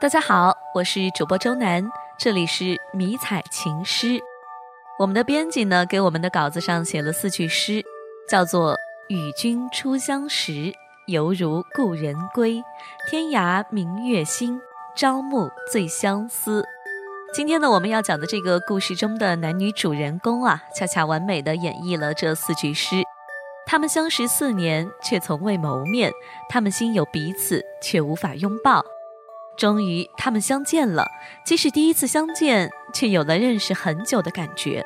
[0.00, 1.86] 大家好，我是主播周南，
[2.18, 4.18] 这里是迷彩情诗。
[4.98, 7.84] 我们的编辑呢，给我们的稿子上写了四句诗，
[8.26, 8.74] 叫做
[9.10, 10.72] “与君初相识，
[11.06, 12.62] 犹如故人归。
[13.10, 14.58] 天涯明月心，
[14.96, 16.64] 朝暮最相思。”
[17.34, 23.02] 今天呢，我们要讲的这个故事中的男女主人公啊，恰恰完美的演绎了这四句诗。
[23.66, 26.10] 他们相识四年，却从未谋面；
[26.48, 28.82] 他们心有彼此，却无法拥抱。
[29.60, 31.06] 终于，他们相见了。
[31.44, 34.82] 即使第一次相见，却有了认识很久的感觉。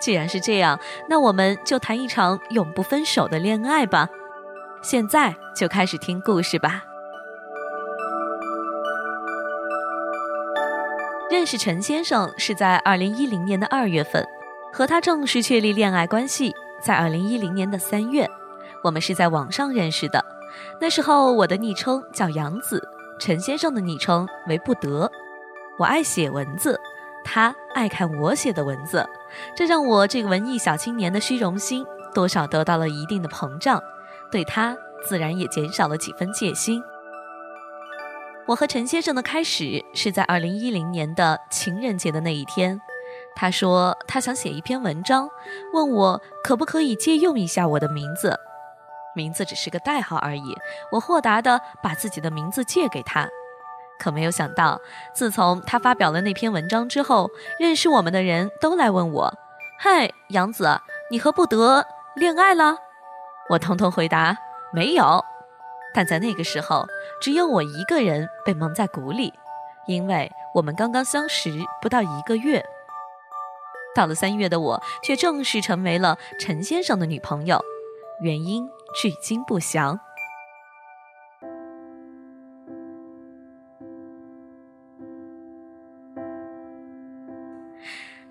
[0.00, 4.08] 既然是这样，那我们就谈一场永不分手的恋爱吧。
[4.80, 6.84] 现在就开始听故事吧。
[11.30, 14.26] 认识陈先生是在二零一零年的二月份，
[14.72, 18.26] 和他正式确立恋爱关系在二零一零年的三月。
[18.82, 20.24] 我们是在网上认识的，
[20.80, 22.88] 那时候我的昵称叫杨子。
[23.18, 25.10] 陈先生的昵称为不得，
[25.78, 26.78] 我爱写文字，
[27.24, 29.08] 他爱看我写的文字，
[29.54, 33.82] 这让我这个文艺小青年的虚荣心多少得到了一定的膨胀，
[34.30, 36.82] 对他自然也减少了几分戒心。
[38.46, 42.80] 我和陈先生的开始是在二零一零年的情人节的那一天，
[43.34, 45.28] 他说他想写一篇文章，
[45.72, 48.38] 问我可不可以借用一下我的名字。
[49.16, 50.54] 名字只是个代号而已，
[50.92, 53.26] 我豁达的把自己的名字借给他，
[53.98, 54.80] 可没有想到，
[55.14, 59.34] 自从他发表了那篇文章之后，认识我们的人都来问我
[59.80, 62.76] ：“嗨，杨子，你和不得恋爱了？”
[63.48, 64.36] 我通通回答
[64.72, 65.24] 没有。
[65.94, 66.84] 但在那个时候，
[67.22, 69.32] 只有我一个人被蒙在鼓里，
[69.86, 71.50] 因为我们刚刚相识
[71.80, 72.62] 不到一个月。
[73.94, 77.64] 到了三月的我，却正式成为了陈先生的女朋友，
[78.20, 78.68] 原因。
[78.98, 80.00] 至今不详。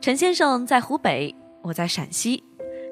[0.00, 2.42] 陈先生在湖北，我在陕西。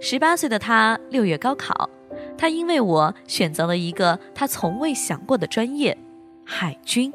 [0.02, 1.88] 十八岁的他六月高考，
[2.36, 5.96] 他因为我选择了一个他从未想过的专业——
[6.44, 7.10] 海军。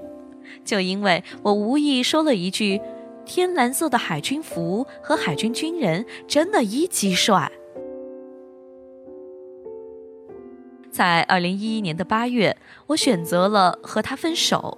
[0.65, 2.81] 就因为我无意说了一句
[3.25, 7.51] ：“天蓝色的海军服和海军军人真的一级帅。”
[10.97, 14.75] 在二零一一年的八月，我选择了和他分手。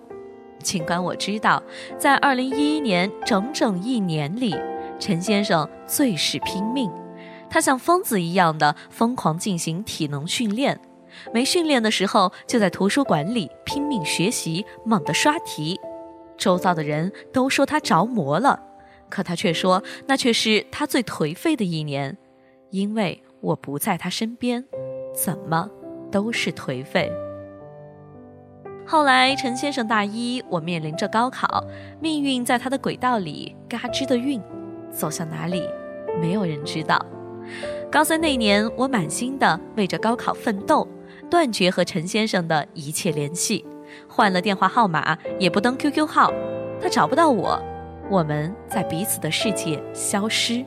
[0.61, 1.63] 尽管我知道，
[1.97, 4.53] 在二零一一年整整一年里，
[4.99, 6.91] 陈先生最是拼命，
[7.49, 10.77] 他像疯子一样的疯狂进行体能训练，
[11.33, 15.79] 没训练的时候就在图书馆里拼命学习，猛地刷题。
[16.37, 18.61] 周遭的人都说他着魔了，
[19.09, 22.17] 可他却说那却是他最颓废的一年，
[22.71, 24.65] 因为我不在他身边，
[25.15, 25.69] 怎么？
[26.11, 27.11] 都是颓废。
[28.85, 31.63] 后来，陈先生大一，我面临着高考，
[31.99, 34.41] 命运在他的轨道里嘎吱的运，
[34.91, 35.63] 走向哪里，
[36.19, 36.99] 没有人知道。
[37.91, 40.87] 高三那年，我满心的为着高考奋斗，
[41.29, 43.63] 断绝和陈先生的一切联系，
[44.07, 46.33] 换了电话号码，也不登 QQ 号，
[46.81, 47.61] 他找不到我，
[48.09, 50.65] 我们在彼此的世界消失。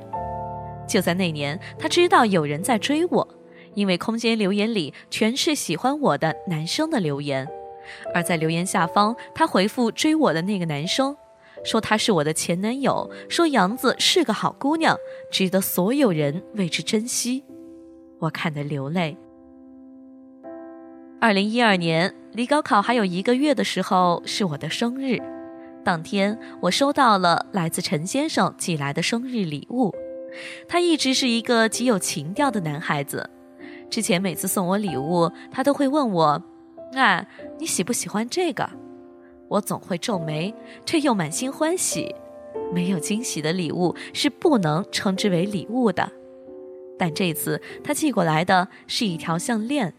[0.87, 3.27] 就在那年，他知道有人在追我。
[3.75, 7.49] 因为空间留言里全是喜欢我的男生的留言，
[8.15, 11.17] 而在留言下方，他回复追我的那个男生，
[11.65, 14.97] 说他是我的前男友，说杨子是个好姑娘，
[15.31, 17.45] 值得所有人为之珍惜。
[18.19, 19.17] 我看得流泪。
[21.21, 25.19] 二零一二年离高考还有一个月的时候，是我的生日，
[25.85, 29.95] 当天我收到了来自陈先生寄来的生日礼物。
[30.67, 33.31] 他一直是一个极有情调的男孩子。
[33.93, 36.43] 之前每次送我礼物，他都会问我
[36.97, 37.27] ：“啊，
[37.59, 38.67] 你喜不喜欢这个？”
[39.49, 40.55] 我总会皱眉，
[40.87, 42.15] 却又满心欢喜。
[42.73, 46.11] 没有惊喜的礼物是不能称之为礼物的。
[46.99, 49.93] 但这次他寄过来的是一条项链。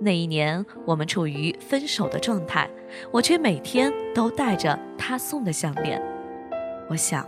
[0.00, 2.68] 那一年我们处于分手的状态，
[3.12, 6.02] 我却每天都戴着他送的项链。
[6.90, 7.24] 我想，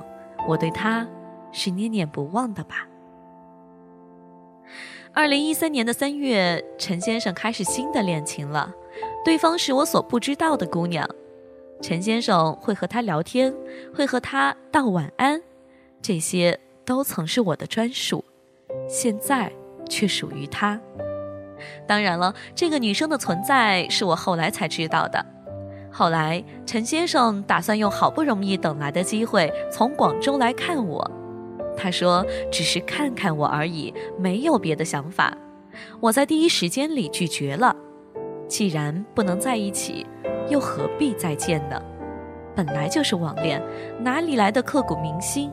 [0.49, 1.07] 我对他
[1.53, 2.89] 是念念不忘的吧。
[5.13, 8.73] 二零一三年的三月，陈先生开始新的恋情了，
[9.25, 11.09] 对方是我所不知道的姑娘。
[11.83, 13.53] 陈先生会和她聊天，
[13.95, 15.43] 会和她道晚安，
[16.01, 18.25] 这些都曾是我的专属，
[18.89, 19.51] 现在
[19.89, 20.81] 却属于他。
[21.87, 25.25] 当然了，这个女生的存在是我后来才知道的。
[25.91, 31.20] 后来，陈先生打算用好不容易等来的机会从广州来看我。
[31.77, 35.37] 他说：“只是看看我而已，没有别的想法。”
[36.01, 37.75] 我在第一时间里拒绝了。
[38.49, 40.05] 既然不能在一起，
[40.49, 41.81] 又何必再见呢？
[42.57, 43.63] 本来就是网恋，
[44.01, 45.51] 哪里来的刻骨铭心？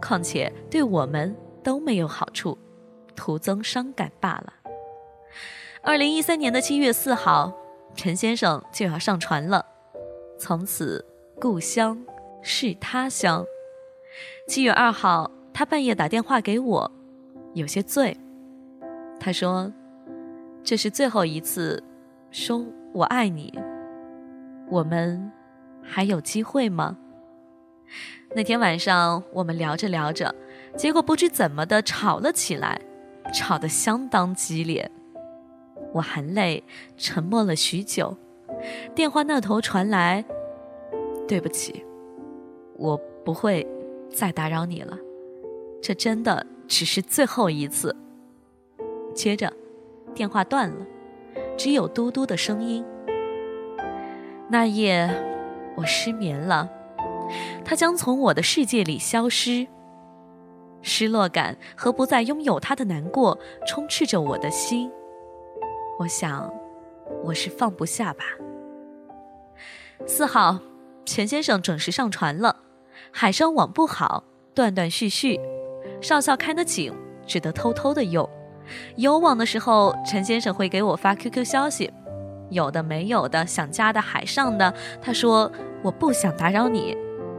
[0.00, 2.56] 况且对我们都没有好处，
[3.14, 4.52] 徒增伤感罢了。
[5.82, 7.52] 二零一三年的七月四号，
[7.94, 9.64] 陈先生就要上船了，
[10.38, 11.04] 从此
[11.38, 12.02] 故乡
[12.42, 13.44] 是他乡。
[14.46, 16.90] 七月二号，他半夜打电话给我，
[17.54, 18.16] 有些醉。
[19.18, 19.72] 他说
[20.62, 21.82] ：“这是最后一次
[22.30, 23.52] 说我爱你，
[24.68, 25.32] 我们
[25.82, 26.96] 还有机会吗？”
[28.36, 30.34] 那天晚上，我们聊着聊着，
[30.76, 32.80] 结果不知怎么的吵了起来，
[33.32, 34.90] 吵得相当激烈。
[35.92, 36.62] 我含泪
[36.96, 38.16] 沉默了许久，
[38.94, 40.24] 电话那头传来
[41.28, 41.84] ：“对不起，
[42.76, 43.64] 我不会
[44.10, 44.98] 再打扰你了，
[45.82, 47.94] 这真的只是最后一次。”
[49.14, 49.52] 接着，
[50.14, 50.86] 电话断了，
[51.56, 52.84] 只有嘟嘟的声音。
[54.48, 55.08] 那夜，
[55.76, 56.68] 我失眠了。
[57.64, 59.66] 他将从我的世界里消失，
[60.82, 64.90] 失落感和不再拥有他的难过充斥着我的心。
[65.98, 66.52] 我想，
[67.22, 68.24] 我是放不下吧。
[70.06, 70.58] 四号，
[71.06, 72.63] 钱先生准时上船了。
[73.10, 74.24] 海上网不好，
[74.54, 75.40] 断断续续，
[76.00, 76.92] 少校看得紧，
[77.26, 78.28] 只得偷偷的用。
[78.96, 81.92] 有网的时候，陈先生会给我发 QQ 消息，
[82.50, 84.72] 有的没有的，想加的、海上的。
[85.02, 85.50] 他说
[85.82, 86.96] ：“我不想打扰你。”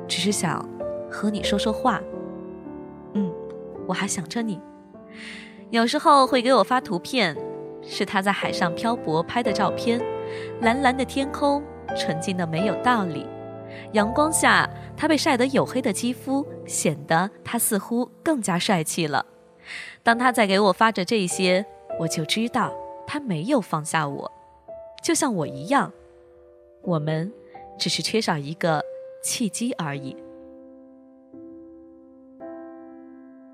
[0.08, 0.64] 只是想
[1.10, 2.00] 和你说说话，
[3.14, 3.34] 嗯，
[3.88, 4.62] 我还想着你。
[5.72, 7.36] 有时候会给我发图片，
[7.82, 10.00] 是他在海上漂泊拍的照片，
[10.62, 11.64] 蓝蓝的天空，
[11.98, 13.26] 纯净的没有道理。
[13.94, 19.26] 阳光下，他被晒得黝黑的肌肤显得他似乎更加帅气了。
[20.04, 21.66] 当他在给我发着这些，
[22.00, 22.74] 我就知道
[23.06, 24.32] 他没有放下我，
[25.04, 25.92] 就像我一样。
[26.82, 27.32] 我们
[27.78, 28.82] 只是缺少一个。
[29.26, 30.16] 契机而已。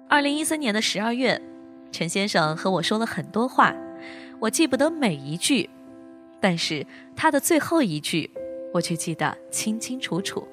[0.10, 1.42] 二零一三年的十二月，
[1.94, 3.74] 陈先生和我说了很多话，
[4.42, 5.70] 我记不得每一句，
[6.42, 6.86] 但是
[7.16, 8.30] 他的最后一句，
[8.74, 10.46] 我却记得清清楚楚。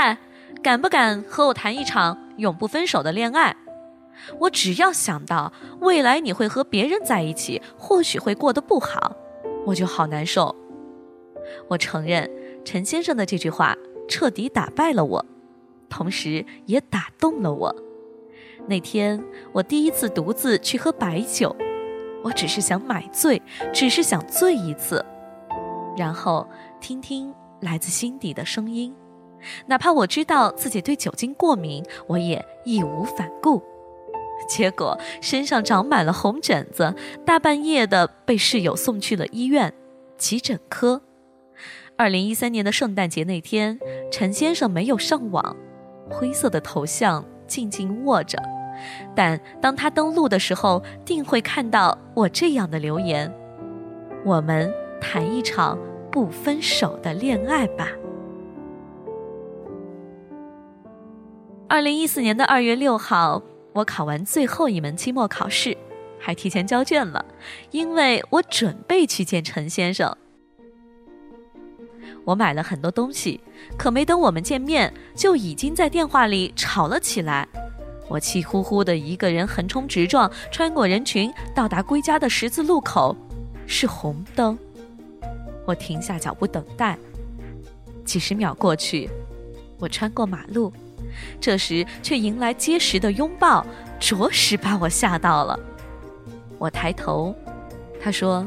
[0.00, 0.16] 嗨，
[0.62, 3.56] 敢不敢和我谈一场永不分手的恋爱？
[4.38, 9.16] 我只要想到未来你会和别人在一起，或许会过得不好，
[9.66, 10.54] 我就好难受。
[11.66, 12.30] 我承认，
[12.64, 13.76] 陈先生的这句话。
[14.08, 15.26] 彻底打败了我，
[15.90, 17.74] 同时也打动了我。
[18.68, 19.20] 那天
[19.52, 21.56] 我第一次独自去喝白酒，
[22.22, 23.42] 我只是想买醉，
[23.74, 25.04] 只是想醉一次，
[25.96, 26.48] 然后
[26.80, 28.94] 听听来自心底的声音。
[29.66, 33.62] 哪怕我知道自己对酒精过敏，我也义无反顾。
[34.48, 36.94] 结果身上长满了红疹子，
[37.26, 39.74] 大半夜的被室友送去了医院
[40.16, 41.02] 急诊科。
[41.96, 43.78] 二零一三年的圣诞节那天，
[44.12, 45.56] 陈先生没有上网，
[46.08, 48.40] 灰色的头像静静握着。
[49.16, 53.34] 但当他登录的时候，定会看到我这样的留言
[54.24, 55.76] ：“我们谈一场
[56.12, 57.88] 不分手的恋爱吧。”
[61.68, 63.42] 二零一四年的二月六号，
[63.74, 65.76] 我考完最后一门期末考试，
[66.18, 67.22] 还提前交卷了，
[67.72, 70.16] 因为我准备去见陈先生。
[72.24, 73.38] 我买了很多东西，
[73.76, 77.46] 可没等我们见面，就已经在电话里吵了起来。
[78.08, 83.14] 我气呼呼的一个人横冲直撞，穿过人群，到达归家的十字路口，
[83.66, 84.58] 是红灯。
[85.66, 86.98] 我停下脚步等待。
[88.06, 89.10] 几十秒过去，
[89.78, 90.72] 我穿过马路，
[91.40, 93.64] 这时却迎来结实的拥抱，
[93.98, 95.58] 着实把我吓到了。
[96.58, 97.34] 我抬头，
[98.00, 98.46] 他说：“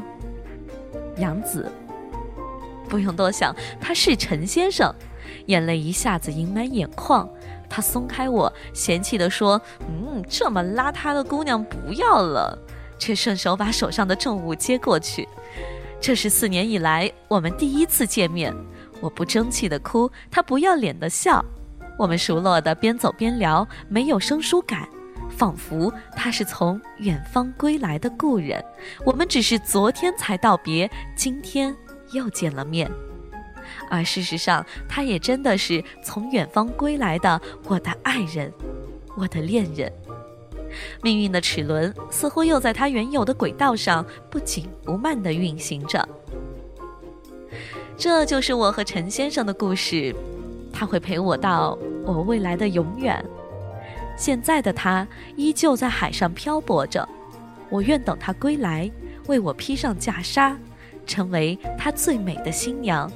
[1.18, 1.70] 杨子。”
[2.88, 4.94] 不用多想，他是陈先生，
[5.46, 7.28] 眼泪一下子盈满眼眶。
[7.68, 12.58] 他松开我，嫌弃地说：“嗯，这么邋遢的姑娘不要了。”
[12.98, 15.26] 却顺手把手上的重物接过去。
[16.00, 18.54] 这是四年以来我们第一次见面，
[19.00, 21.44] 我不争气的哭，他不要脸的笑。
[21.98, 24.88] 我们熟络的边走边聊，没有生疏感，
[25.30, 28.64] 仿佛他是从远方归来的故人，
[29.04, 31.74] 我们只是昨天才道别，今天。
[32.12, 32.92] 又见了面，
[33.88, 38.52] 而事实上，他也真的是从远方归来的我的爱人，
[39.16, 39.90] 我的恋人。
[41.02, 46.06] 命运的齿轮似乎又在他原有的轨道上不紧不慢地运行着。
[47.96, 50.14] 这就是我和陈先生的故事，
[50.72, 53.24] 他会陪我到我未来的永远。
[54.16, 57.08] 现在的他依旧在海上漂泊着，
[57.68, 58.90] 我愿等他归来，
[59.26, 60.56] 为我披上袈裟。
[61.04, 63.10] 成为他最美的新娘。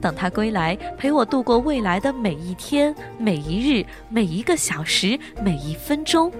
[0.00, 6.32] 等他归来，陪我度过未来的每一天、每一日、每一个小时、每一分钟。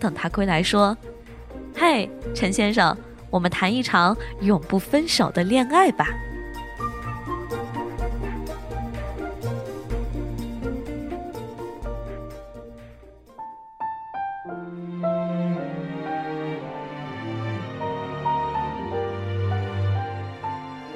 [0.00, 0.96] 等他归来，说
[1.76, 2.96] ：“嘿，陈先生，
[3.28, 6.08] 我们谈一场永不分手的恋爱吧。”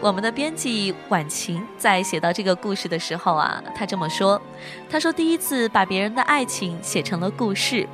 [0.03, 4.43] 我们的编辑婉晴在写到这个故事的时候啊，她这么说
[4.91, 7.89] ：“她说第一次把别人的爱情写成了故事，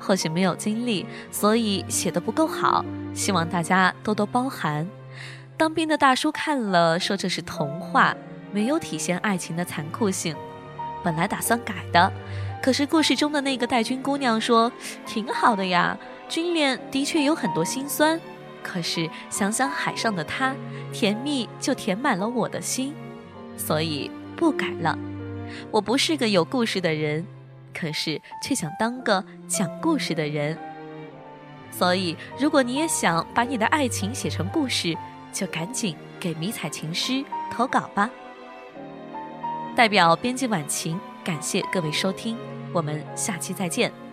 [0.00, 2.84] 或许没有经历，所以写的不够好，
[3.14, 4.84] 希望大家多多包涵。”
[5.56, 8.16] 当兵的大叔看了说：“这是童话，
[8.50, 10.34] 没有体现爱情的残酷性。”
[11.04, 12.12] 本来打算改的，
[12.60, 14.72] 可是故事中的那个带军姑娘说
[15.06, 15.96] ：“挺好的呀，
[16.28, 18.20] 军恋的确有很多心酸。”
[18.64, 20.56] 可是想想海上的他，
[20.92, 22.92] 甜蜜就填满了我的心，
[23.56, 24.98] 所以不改了。
[25.70, 27.24] 我不是个有故事的人，
[27.72, 30.58] 可是却想当个讲故事的人。
[31.70, 34.96] 所以，如果你也想把你的爱情写成故事，
[35.32, 38.10] 就赶紧给迷彩情诗投稿吧。
[39.76, 42.36] 代表编辑晚晴，感谢各位收听，
[42.72, 44.03] 我们下期再见。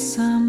[0.00, 0.39] coração.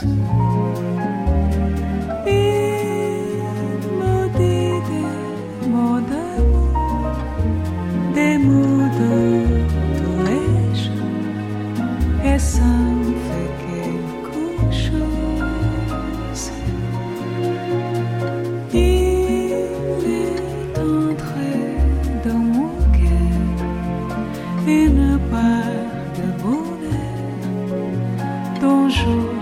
[0.00, 0.06] Il
[3.98, 7.16] me dit des mots d'amour,
[8.14, 9.12] des mots de
[9.98, 10.72] dorée,
[12.24, 14.40] et ça me fait quelque
[14.70, 16.44] chose.
[18.72, 18.78] Il
[20.06, 21.52] est entré
[22.24, 23.40] dans mon cœur,
[24.68, 25.66] et ne pas
[26.14, 26.26] de
[28.60, 29.37] ton jour.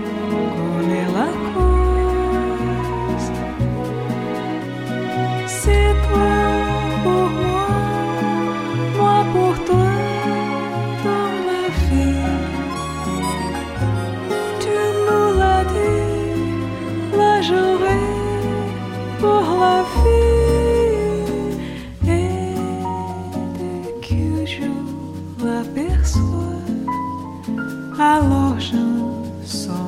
[27.99, 28.77] a loja
[29.43, 29.86] só.